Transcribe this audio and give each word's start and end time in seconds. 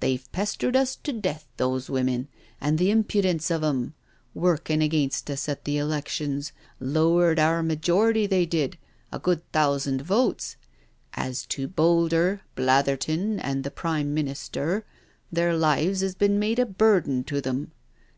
They've 0.00 0.26
pestered 0.32 0.74
us 0.74 0.96
to 1.02 1.12
death, 1.12 1.46
those 1.58 1.90
women, 1.90 2.28
and 2.62 2.78
the 2.78 2.90
impudence 2.90 3.50
of 3.50 3.62
'em 3.62 3.92
I 4.34 4.38
Workin' 4.38 4.80
against 4.80 5.30
us 5.30 5.50
at 5.50 5.66
the 5.66 5.76
elections, 5.76 6.52
lowered 6.80 7.38
our 7.38 7.62
majority, 7.62 8.24
they 8.26 8.46
did, 8.46 8.78
a 9.12 9.18
good 9.18 9.42
thousand 9.52 10.00
votes. 10.00 10.56
As 11.12 11.44
to 11.48 11.68
Boulder, 11.68 12.40
Blatherton, 12.54 13.38
and 13.38 13.64
the 13.64 13.70
Prime 13.70 14.14
Minister, 14.14 14.86
their 15.30 15.54
lives 15.54 16.02
'as 16.02 16.14
been 16.14 16.38
made 16.38 16.58
a 16.58 16.64
burden 16.64 17.22
to 17.24 17.42
them. 17.42 17.72